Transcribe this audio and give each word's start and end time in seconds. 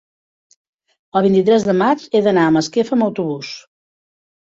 el 1.19 1.23
vint-i-tres 1.27 1.65
de 1.67 1.75
maig 1.81 2.05
he 2.05 2.21
d'anar 2.29 2.45
a 2.47 2.53
Masquefa 2.55 2.97
amb 2.97 3.07
autobús. 3.09 3.53